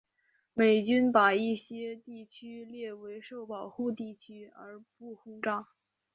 [0.55, 5.67] 美军把一些地区列为受保护地区而不轰炸。